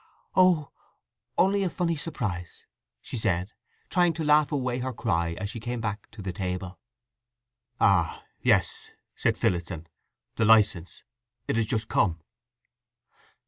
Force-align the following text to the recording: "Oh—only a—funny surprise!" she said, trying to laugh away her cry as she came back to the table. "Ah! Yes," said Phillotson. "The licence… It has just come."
"Oh—only 0.33 1.61
a—funny 1.61 1.95
surprise!" 1.95 2.65
she 3.03 3.17
said, 3.17 3.51
trying 3.91 4.13
to 4.13 4.23
laugh 4.23 4.51
away 4.51 4.79
her 4.79 4.93
cry 4.93 5.33
as 5.37 5.51
she 5.51 5.59
came 5.59 5.79
back 5.79 6.09
to 6.09 6.23
the 6.23 6.31
table. 6.33 6.79
"Ah! 7.79 8.23
Yes," 8.41 8.89
said 9.15 9.37
Phillotson. 9.37 9.85
"The 10.37 10.45
licence… 10.45 11.03
It 11.47 11.55
has 11.55 11.67
just 11.67 11.87
come." 11.87 12.19